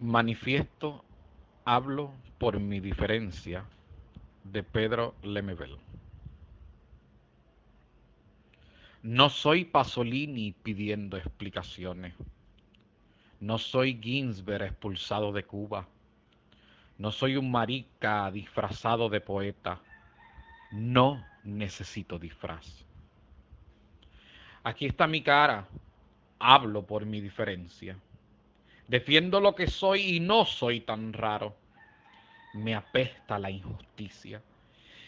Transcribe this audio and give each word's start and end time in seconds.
Manifiesto, 0.00 1.04
hablo 1.66 2.14
por 2.38 2.58
mi 2.58 2.80
diferencia 2.80 3.66
de 4.44 4.62
Pedro 4.62 5.14
Lemebel. 5.22 5.76
No 9.02 9.28
soy 9.28 9.66
Pasolini 9.66 10.52
pidiendo 10.52 11.18
explicaciones. 11.18 12.14
No 13.40 13.58
soy 13.58 14.00
Ginsberg 14.02 14.62
expulsado 14.62 15.32
de 15.32 15.44
Cuba. 15.44 15.86
No 16.96 17.12
soy 17.12 17.36
un 17.36 17.50
marica 17.50 18.30
disfrazado 18.30 19.10
de 19.10 19.20
poeta. 19.20 19.82
No 20.72 21.22
necesito 21.44 22.18
disfraz. 22.18 22.86
Aquí 24.62 24.86
está 24.86 25.06
mi 25.06 25.22
cara. 25.22 25.68
Hablo 26.38 26.86
por 26.86 27.04
mi 27.04 27.20
diferencia. 27.20 27.98
Defiendo 28.90 29.40
lo 29.40 29.54
que 29.54 29.68
soy 29.68 30.16
y 30.16 30.18
no 30.18 30.44
soy 30.44 30.80
tan 30.80 31.12
raro. 31.12 31.54
Me 32.54 32.74
apesta 32.74 33.38
la 33.38 33.48
injusticia 33.48 34.42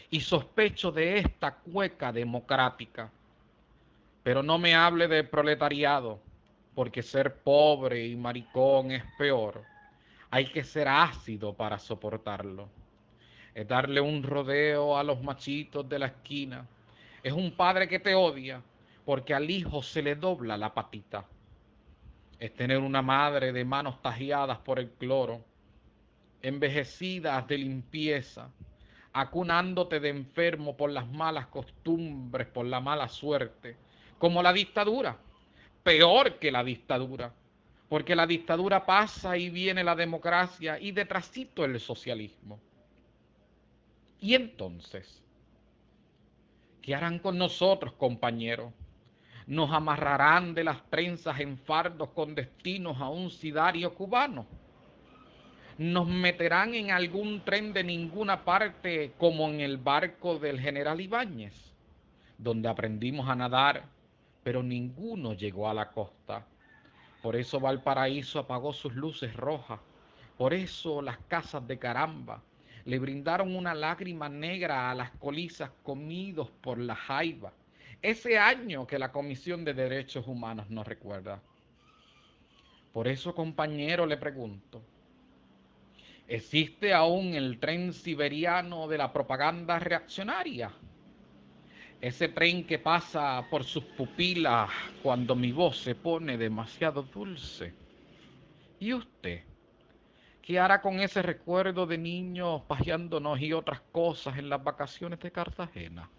y 0.09 0.21
sospecho 0.21 0.89
de 0.89 1.17
esta 1.17 1.55
cueca 1.55 2.13
democrática. 2.13 3.11
Pero 4.23 4.41
no 4.41 4.57
me 4.57 4.73
hable 4.73 5.09
de 5.09 5.25
proletariado, 5.25 6.21
porque 6.73 7.03
ser 7.03 7.35
pobre 7.35 8.07
y 8.07 8.15
maricón 8.15 8.91
es 8.91 9.03
peor. 9.17 9.61
Hay 10.31 10.45
que 10.45 10.63
ser 10.63 10.87
ácido 10.87 11.53
para 11.53 11.77
soportarlo. 11.77 12.69
Es 13.53 13.67
darle 13.67 13.99
un 13.99 14.23
rodeo 14.23 14.97
a 14.97 15.03
los 15.03 15.21
machitos 15.21 15.89
de 15.89 15.99
la 15.99 16.05
esquina. 16.05 16.65
Es 17.21 17.33
un 17.33 17.51
padre 17.51 17.89
que 17.89 17.99
te 17.99 18.15
odia 18.15 18.61
porque 19.03 19.33
al 19.33 19.49
hijo 19.49 19.83
se 19.83 20.01
le 20.01 20.15
dobla 20.15 20.55
la 20.55 20.73
patita 20.73 21.25
es 22.43 22.53
tener 22.53 22.79
una 22.79 23.01
madre 23.01 23.53
de 23.53 23.63
manos 23.63 24.01
tajeadas 24.01 24.57
por 24.57 24.77
el 24.77 24.89
cloro, 24.89 25.45
envejecidas 26.41 27.47
de 27.47 27.57
limpieza, 27.57 28.49
acunándote 29.13 30.01
de 30.01 30.09
enfermo 30.09 30.75
por 30.75 30.91
las 30.91 31.07
malas 31.07 31.47
costumbres, 31.47 32.45
por 32.47 32.65
la 32.65 32.81
mala 32.81 33.07
suerte, 33.07 33.77
como 34.17 34.43
la 34.43 34.51
dictadura, 34.51 35.17
peor 35.83 36.37
que 36.37 36.51
la 36.51 36.65
dictadura, 36.65 37.33
porque 37.87 38.13
la 38.13 38.27
dictadura 38.27 38.85
pasa 38.85 39.37
y 39.37 39.49
viene 39.49 39.81
la 39.81 39.95
democracia 39.95 40.77
y 40.77 40.91
detrásito 40.91 41.63
el 41.63 41.79
socialismo. 41.79 42.59
Y 44.19 44.35
entonces, 44.35 45.23
¿qué 46.81 46.93
harán 46.93 47.19
con 47.19 47.37
nosotros, 47.37 47.93
compañeros? 47.93 48.73
Nos 49.47 49.71
amarrarán 49.71 50.53
de 50.53 50.63
las 50.63 50.89
trenzas 50.89 51.39
en 51.39 51.57
fardos 51.57 52.09
con 52.09 52.35
destinos 52.35 52.97
a 52.99 53.09
un 53.09 53.29
sidario 53.29 53.93
cubano. 53.93 54.45
Nos 55.77 56.07
meterán 56.07 56.75
en 56.75 56.91
algún 56.91 57.43
tren 57.43 57.73
de 57.73 57.83
ninguna 57.83 58.45
parte 58.45 59.13
como 59.17 59.49
en 59.49 59.59
el 59.59 59.77
barco 59.77 60.37
del 60.37 60.59
general 60.59 61.01
Ibáñez, 61.01 61.73
donde 62.37 62.69
aprendimos 62.69 63.27
a 63.27 63.35
nadar, 63.35 63.85
pero 64.43 64.61
ninguno 64.61 65.33
llegó 65.33 65.67
a 65.67 65.73
la 65.73 65.89
costa. 65.89 66.45
Por 67.21 67.35
eso 67.35 67.59
Valparaíso 67.59 68.39
apagó 68.39 68.73
sus 68.73 68.93
luces 68.93 69.35
rojas. 69.35 69.79
Por 70.37 70.53
eso 70.53 71.01
las 71.01 71.17
casas 71.27 71.65
de 71.67 71.79
caramba 71.79 72.41
le 72.85 72.99
brindaron 72.99 73.55
una 73.55 73.73
lágrima 73.73 74.29
negra 74.29 74.91
a 74.91 74.95
las 74.95 75.11
colizas 75.11 75.71
comidos 75.83 76.49
por 76.61 76.77
la 76.77 76.95
jaiba 76.95 77.53
ese 78.03 78.37
año 78.37 78.85
que 78.85 78.99
la 78.99 79.13
Comisión 79.13 79.63
de 79.63 79.73
Derechos 79.73 80.27
Humanos 80.27 80.69
nos 80.69 80.85
recuerda. 80.85 81.41
Por 82.91 83.07
eso, 83.07 83.33
compañero, 83.33 84.05
le 84.05 84.17
pregunto, 84.17 84.83
¿existe 86.27 86.93
aún 86.93 87.33
el 87.33 87.59
tren 87.59 87.93
siberiano 87.93 88.89
de 88.89 88.97
la 88.97 89.11
propaganda 89.11 89.79
reaccionaria? 89.79 90.69
Ese 92.01 92.27
tren 92.27 92.67
que 92.67 92.77
pasa 92.77 93.47
por 93.49 93.63
sus 93.63 93.85
pupilas 93.85 94.69
cuando 95.01 95.33
mi 95.33 95.53
voz 95.53 95.77
se 95.77 95.95
pone 95.95 96.37
demasiado 96.37 97.03
dulce. 97.03 97.73
¿Y 98.81 98.93
usted? 98.93 99.43
¿Qué 100.41 100.59
hará 100.59 100.81
con 100.81 100.99
ese 100.99 101.21
recuerdo 101.21 101.85
de 101.85 101.97
niños 101.97 102.63
pajeándonos 102.67 103.39
y 103.39 103.53
otras 103.53 103.79
cosas 103.93 104.37
en 104.37 104.49
las 104.49 104.61
vacaciones 104.61 105.21
de 105.21 105.31
Cartagena? 105.31 106.09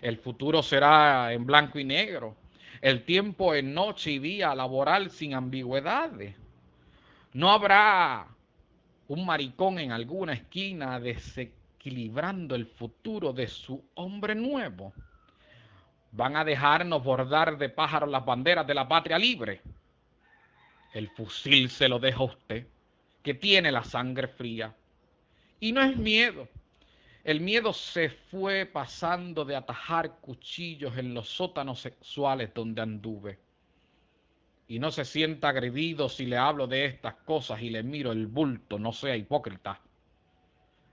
El 0.00 0.18
futuro 0.18 0.62
será 0.62 1.32
en 1.32 1.44
blanco 1.46 1.78
y 1.78 1.84
negro. 1.84 2.36
El 2.80 3.04
tiempo 3.04 3.54
en 3.54 3.74
noche 3.74 4.12
y 4.12 4.18
día 4.18 4.54
laboral 4.54 5.10
sin 5.10 5.34
ambigüedades. 5.34 6.36
No 7.32 7.50
habrá 7.50 8.26
un 9.08 9.26
maricón 9.26 9.78
en 9.78 9.90
alguna 9.90 10.34
esquina 10.34 11.00
desequilibrando 11.00 12.54
el 12.54 12.66
futuro 12.66 13.32
de 13.32 13.48
su 13.48 13.82
hombre 13.94 14.34
nuevo. 14.34 14.92
Van 16.12 16.36
a 16.36 16.44
dejarnos 16.44 17.02
bordar 17.02 17.58
de 17.58 17.68
pájaros 17.68 18.10
las 18.10 18.24
banderas 18.24 18.66
de 18.66 18.74
la 18.74 18.86
patria 18.86 19.18
libre. 19.18 19.60
El 20.94 21.08
fusil 21.10 21.68
se 21.68 21.88
lo 21.88 21.98
deja 21.98 22.22
usted, 22.22 22.66
que 23.22 23.34
tiene 23.34 23.72
la 23.72 23.84
sangre 23.84 24.28
fría. 24.28 24.74
Y 25.60 25.72
no 25.72 25.82
es 25.82 25.96
miedo, 25.96 26.48
el 27.24 27.40
miedo 27.40 27.72
se 27.72 28.08
fue 28.08 28.66
pasando 28.66 29.44
de 29.44 29.56
atajar 29.56 30.20
cuchillos 30.20 30.96
en 30.96 31.14
los 31.14 31.28
sótanos 31.28 31.80
sexuales 31.80 32.52
donde 32.54 32.82
anduve. 32.82 33.38
Y 34.66 34.78
no 34.78 34.90
se 34.90 35.04
sienta 35.04 35.48
agredido 35.48 36.08
si 36.08 36.26
le 36.26 36.36
hablo 36.36 36.66
de 36.66 36.84
estas 36.84 37.14
cosas 37.14 37.60
y 37.62 37.70
le 37.70 37.82
miro 37.82 38.12
el 38.12 38.26
bulto, 38.26 38.78
no 38.78 38.92
sea 38.92 39.16
hipócrita. 39.16 39.80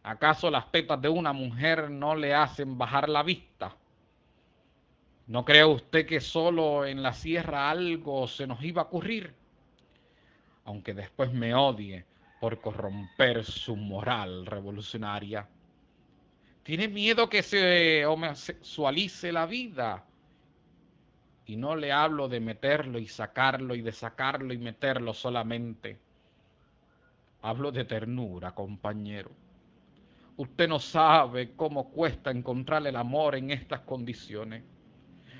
¿Acaso 0.03 0.51
las 0.51 0.71
tetas 0.71 1.01
de 1.01 1.09
una 1.09 1.33
mujer 1.33 1.89
no 1.89 2.15
le 2.15 2.33
hacen 2.33 2.77
bajar 2.77 3.09
la 3.09 3.23
vista? 3.23 3.75
¿No 5.27 5.43
cree 5.43 5.65
usted 5.65 6.05
que 6.05 6.21
solo 6.21 6.85
en 6.85 7.01
la 7.01 7.11
sierra 7.11 7.69
algo 7.71 8.27
se 8.27 8.45
nos 8.45 8.63
iba 8.63 8.83
a 8.83 8.85
ocurrir? 8.85 9.33
Aunque 10.65 10.93
después 10.93 11.33
me 11.33 11.55
odie 11.55 12.05
por 12.39 12.61
corromper 12.61 13.43
su 13.43 13.75
moral 13.75 14.45
revolucionaria. 14.45 15.47
Tiene 16.65 16.87
miedo 16.87 17.29
que 17.29 17.43
se 17.43 18.07
homosexualice 18.07 19.31
la 19.31 19.45
vida. 19.45 20.03
Y 21.45 21.57
no 21.57 21.75
le 21.75 21.91
hablo 21.91 22.27
de 22.27 22.39
meterlo 22.39 22.97
y 22.97 23.05
sacarlo 23.05 23.75
y 23.75 23.83
de 23.83 23.91
sacarlo 23.91 24.51
y 24.51 24.57
meterlo 24.57 25.13
solamente. 25.13 25.99
Hablo 27.43 27.71
de 27.71 27.85
ternura, 27.85 28.55
compañero. 28.55 29.29
Usted 30.37 30.67
no 30.67 30.79
sabe 30.79 31.51
cómo 31.55 31.91
cuesta 31.91 32.31
encontrar 32.31 32.87
el 32.87 32.95
amor 32.95 33.35
en 33.35 33.51
estas 33.51 33.81
condiciones. 33.81 34.63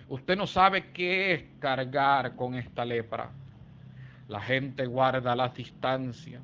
Usted 0.07 0.37
no 0.37 0.45
sabe 0.45 0.91
qué 0.91 1.33
es 1.33 1.43
cargar 1.57 2.35
con 2.35 2.53
esta 2.53 2.85
lepra. 2.85 3.31
La 4.27 4.41
gente 4.41 4.85
guarda 4.85 5.35
la 5.35 5.49
distancia. 5.49 6.39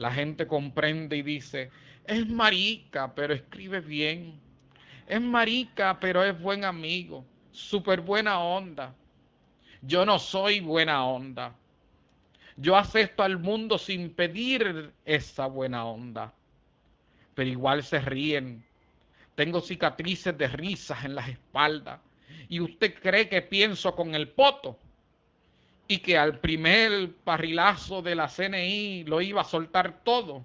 La 0.00 0.10
gente 0.10 0.46
comprende 0.46 1.18
y 1.18 1.22
dice, 1.22 1.70
es 2.06 2.26
marica, 2.26 3.14
pero 3.14 3.34
escribe 3.34 3.80
bien. 3.80 4.40
Es 5.06 5.20
marica, 5.20 6.00
pero 6.00 6.24
es 6.24 6.40
buen 6.40 6.64
amigo. 6.64 7.22
Súper 7.52 8.00
buena 8.00 8.40
onda. 8.40 8.94
Yo 9.82 10.06
no 10.06 10.18
soy 10.18 10.60
buena 10.60 11.04
onda. 11.04 11.54
Yo 12.56 12.78
acepto 12.78 13.22
al 13.22 13.38
mundo 13.38 13.76
sin 13.76 14.08
pedir 14.14 14.90
esa 15.04 15.44
buena 15.48 15.84
onda. 15.84 16.32
Pero 17.34 17.50
igual 17.50 17.82
se 17.82 18.00
ríen. 18.00 18.64
Tengo 19.34 19.60
cicatrices 19.60 20.38
de 20.38 20.48
risas 20.48 21.04
en 21.04 21.14
las 21.14 21.28
espaldas. 21.28 22.00
Y 22.48 22.60
usted 22.60 22.94
cree 23.02 23.28
que 23.28 23.42
pienso 23.42 23.94
con 23.94 24.14
el 24.14 24.28
poto. 24.30 24.78
Y 25.90 25.98
que 25.98 26.16
al 26.16 26.38
primer 26.38 27.16
parrilazo 27.24 28.00
de 28.00 28.14
la 28.14 28.28
CNI 28.28 29.02
lo 29.08 29.20
iba 29.20 29.40
a 29.40 29.44
soltar 29.44 30.04
todo. 30.04 30.44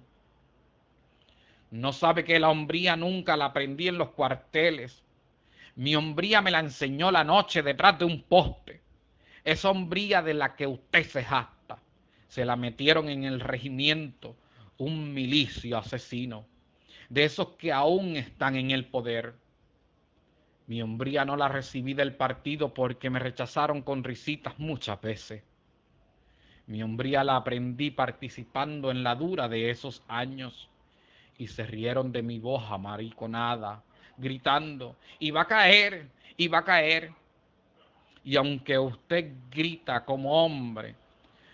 No 1.70 1.92
sabe 1.92 2.24
que 2.24 2.40
la 2.40 2.48
hombría 2.48 2.96
nunca 2.96 3.36
la 3.36 3.44
aprendí 3.44 3.86
en 3.86 3.96
los 3.96 4.10
cuarteles. 4.10 5.04
Mi 5.76 5.94
hombría 5.94 6.42
me 6.42 6.50
la 6.50 6.58
enseñó 6.58 7.12
la 7.12 7.22
noche 7.22 7.62
detrás 7.62 7.96
de 7.96 8.06
un 8.06 8.24
poste. 8.24 8.80
Esa 9.44 9.70
hombría 9.70 10.20
de 10.20 10.34
la 10.34 10.56
que 10.56 10.66
usted 10.66 11.06
se 11.06 11.22
jacta. 11.22 11.78
Se 12.26 12.44
la 12.44 12.56
metieron 12.56 13.08
en 13.08 13.22
el 13.22 13.38
regimiento 13.38 14.34
un 14.78 15.14
milicio 15.14 15.78
asesino. 15.78 16.44
De 17.08 17.22
esos 17.22 17.50
que 17.50 17.72
aún 17.72 18.16
están 18.16 18.56
en 18.56 18.72
el 18.72 18.86
poder. 18.86 19.36
Mi 20.66 20.82
hombría 20.82 21.24
no 21.24 21.36
la 21.36 21.48
recibí 21.48 21.94
del 21.94 22.14
partido 22.14 22.74
porque 22.74 23.08
me 23.08 23.18
rechazaron 23.18 23.82
con 23.82 24.02
risitas 24.02 24.58
muchas 24.58 25.00
veces. 25.00 25.42
Mi 26.66 26.82
hombría 26.82 27.22
la 27.22 27.36
aprendí 27.36 27.92
participando 27.92 28.90
en 28.90 29.04
la 29.04 29.14
dura 29.14 29.48
de 29.48 29.70
esos 29.70 30.02
años 30.08 30.68
y 31.38 31.46
se 31.46 31.64
rieron 31.64 32.10
de 32.10 32.22
mi 32.22 32.40
voz 32.40 32.64
amariconada, 32.70 33.82
gritando, 34.16 34.96
y 35.20 35.30
va 35.30 35.42
a 35.42 35.46
caer, 35.46 36.08
y 36.36 36.48
va 36.48 36.58
a 36.58 36.64
caer. 36.64 37.12
Y 38.24 38.34
aunque 38.36 38.76
usted 38.78 39.32
grita 39.50 40.04
como 40.04 40.44
hombre, 40.44 40.96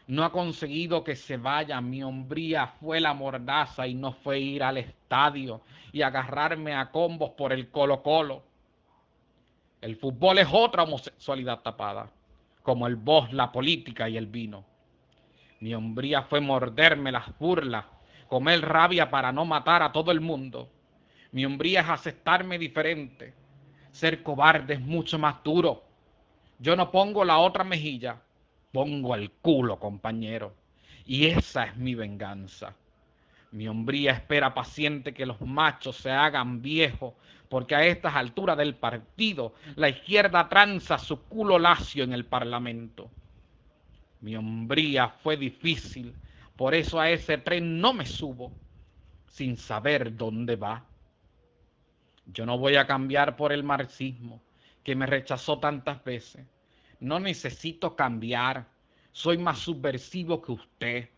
no 0.06 0.25
ha 0.25 0.32
conseguido 0.32 1.05
que 1.05 1.17
se 1.17 1.37
vaya. 1.37 1.81
Mi 1.82 2.03
hombría 2.03 2.67
fue 2.67 3.00
la 3.00 3.12
mordaza 3.12 3.87
y 3.87 3.94
no 3.94 4.12
fue 4.12 4.41
ir 4.41 4.62
al 4.62 4.79
estadio 4.79 5.61
y 5.93 6.00
agarrarme 6.00 6.75
a 6.75 6.91
combos 6.91 7.32
por 7.32 7.53
el 7.53 7.69
colo 7.69 8.03
colo. 8.03 8.43
El 9.82 9.96
fútbol 9.96 10.38
es 10.38 10.46
otra 10.52 10.84
homosexualidad 10.84 11.58
tapada, 11.58 12.08
como 12.62 12.87
el 12.87 12.94
voz, 12.94 13.32
la 13.32 13.50
política 13.50 14.08
y 14.08 14.17
el 14.17 14.29
vino. 14.29 14.64
Mi 15.58 15.75
hombría 15.75 16.23
fue 16.23 16.40
morderme 16.40 17.11
las 17.11 17.37
burlas, 17.37 17.84
comer 18.29 18.61
rabia 18.61 19.11
para 19.11 19.32
no 19.32 19.44
matar 19.44 19.82
a 19.82 19.90
todo 19.90 20.12
el 20.12 20.20
mundo. 20.20 20.70
Mi 21.32 21.44
hombría 21.44 21.81
es 21.81 21.88
aceptarme 21.88 22.61
diferente. 22.61 23.34
Ser 23.90 24.23
cobarde 24.23 24.75
es 24.75 24.81
mucho 24.81 25.19
más 25.19 25.43
duro. 25.43 25.82
Yo 26.61 26.76
no 26.76 26.93
pongo 26.93 27.25
la 27.25 27.38
otra 27.38 27.64
mejilla, 27.64 28.23
pongo 28.70 29.17
el 29.17 29.32
culo, 29.32 29.81
compañero. 29.81 30.55
Y 31.05 31.26
esa 31.26 31.64
es 31.64 31.76
mi 31.76 31.96
venganza. 31.96 32.76
Mi 33.52 33.69
hombría 33.69 34.12
espera 34.12 34.54
paciente 34.54 35.12
que 35.12 35.26
los 35.26 35.40
machos 35.40 35.96
se 35.96 36.10
hagan 36.10 36.62
viejos, 36.62 37.14
porque 37.49 37.75
a 37.75 37.87
estas 37.87 38.14
alturas 38.14 38.56
del 38.56 38.75
partido 38.75 39.54
la 39.76 39.90
izquierda 39.90 40.49
tranza 40.49 40.99
su 40.99 41.22
culo 41.25 41.58
lacio 41.58 42.02
en 42.02 42.14
el 42.14 42.25
Parlamento. 42.25 43.10
Mi 44.22 44.37
hombría 44.37 45.08
fue 45.08 45.37
difícil, 45.37 46.14
por 46.56 46.75
eso 46.75 46.99
a 46.99 47.10
ese 47.10 47.38
tren 47.38 47.78
no 47.78 47.93
me 47.93 48.06
subo, 48.06 48.52
sin 49.26 49.58
saber 49.58 50.16
dónde 50.16 50.56
va. 50.56 50.84
Yo 52.26 52.46
no 52.46 52.56
voy 52.56 52.76
a 52.76 52.87
cambiar 52.87 53.37
por 53.37 53.52
el 53.52 53.64
marxismo, 53.64 54.40
que 54.82 54.94
me 54.96 55.06
rechazó 55.06 55.58
tantas 55.58 56.02
veces. 56.05 56.46
No 57.00 57.20
necesito 57.20 57.96
cambiar. 57.96 58.66
Soy 59.10 59.37
más 59.37 59.58
subversivo 59.58 60.40
que 60.40 60.52
usted. 60.52 61.08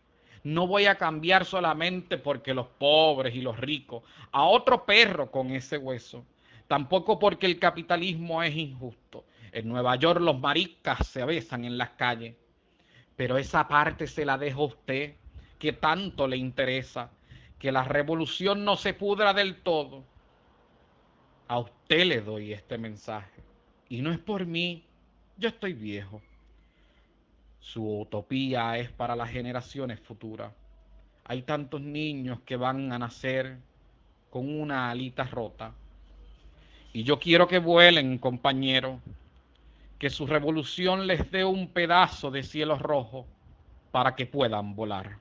No 0.45 0.65
voy 0.65 0.85
a 0.85 0.95
cambiar 0.95 1.43
solamente 1.43 2.17
porque 2.17 2.53
los 2.53 2.67
pobres 2.67 3.35
y 3.35 3.41
los 3.41 3.59
ricos, 3.59 4.03
a 4.31 4.45
otro 4.45 4.85
perro 4.85 5.29
con 5.29 5.51
ese 5.51 5.77
hueso. 5.77 6.25
Tampoco 6.67 7.19
porque 7.19 7.45
el 7.45 7.59
capitalismo 7.59 8.41
es 8.41 8.55
injusto. 8.55 9.25
En 9.51 9.67
Nueva 9.67 9.97
York 9.97 10.21
los 10.21 10.39
maricas 10.39 11.05
se 11.05 11.25
besan 11.25 11.65
en 11.65 11.77
las 11.77 11.89
calles. 11.91 12.35
Pero 13.17 13.37
esa 13.37 13.67
parte 13.67 14.07
se 14.07 14.23
la 14.23 14.37
dejo 14.37 14.61
a 14.61 14.67
usted, 14.67 15.15
que 15.59 15.73
tanto 15.73 16.29
le 16.29 16.37
interesa, 16.37 17.11
que 17.59 17.73
la 17.73 17.83
revolución 17.83 18.63
no 18.63 18.77
se 18.77 18.93
pudra 18.93 19.33
del 19.33 19.57
todo 19.57 20.05
a 21.47 21.59
usted 21.59 22.05
le 22.05 22.21
doy 22.21 22.53
este 22.53 22.77
mensaje. 22.77 23.43
Y 23.89 24.01
no 24.01 24.11
es 24.11 24.19
por 24.19 24.45
mí, 24.45 24.83
yo 25.37 25.49
estoy 25.49 25.73
viejo. 25.73 26.21
Su 27.65 28.01
utopía 28.01 28.77
es 28.77 28.91
para 28.91 29.15
las 29.15 29.31
generaciones 29.31 29.99
futuras. 29.99 30.53
Hay 31.23 31.41
tantos 31.41 31.81
niños 31.81 32.39
que 32.45 32.57
van 32.57 32.93
a 32.93 32.99
nacer 32.99 33.57
con 34.29 34.47
una 34.61 34.91
alita 34.91 35.23
rota. 35.23 35.73
Y 36.93 37.03
yo 37.03 37.19
quiero 37.19 37.47
que 37.47 37.57
vuelen, 37.57 38.19
compañeros, 38.19 39.01
que 39.97 40.11
su 40.11 40.27
revolución 40.27 41.07
les 41.07 41.31
dé 41.31 41.43
un 41.43 41.67
pedazo 41.67 42.29
de 42.29 42.43
cielo 42.43 42.77
rojo 42.77 43.25
para 43.91 44.15
que 44.15 44.27
puedan 44.27 44.75
volar. 44.75 45.17